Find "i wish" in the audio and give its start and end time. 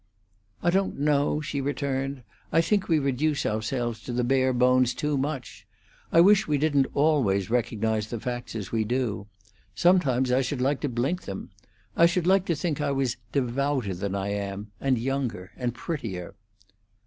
6.11-6.47